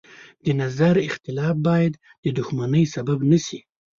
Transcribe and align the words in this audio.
د 0.43 0.45
نظر 0.61 0.95
اختلاف 1.09 1.55
باید 1.67 1.93
د 2.23 2.25
دښمنۍ 2.37 2.83
سبب 2.95 3.19
نه 3.31 3.39
شي. 3.45 3.59